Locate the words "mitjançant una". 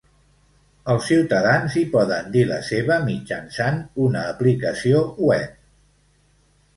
3.09-4.23